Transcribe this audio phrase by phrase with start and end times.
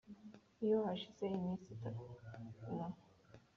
[0.65, 2.01] iyo hashize iminsi itanu